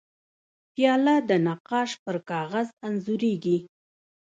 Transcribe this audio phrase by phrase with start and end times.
[0.73, 3.57] پیاله د نقاش پر کاغذ انځورېږي.